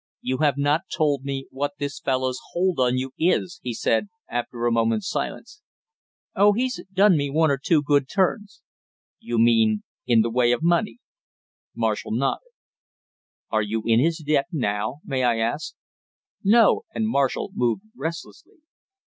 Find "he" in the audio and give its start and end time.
3.61-3.71